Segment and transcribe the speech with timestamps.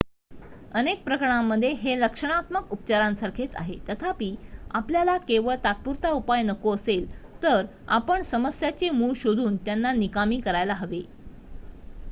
[0.73, 4.33] अनेक प्रकरणांमध्ये हे लक्षणात्मक उपचारांसारखेच आहे तथापि
[4.71, 7.05] आपल्याला केवळ तात्पुरता उपाय नको असेल
[7.43, 7.61] तर
[7.89, 11.01] आपण समस्यांचे मूळ शोधून त्यांना निकामी करायला हवे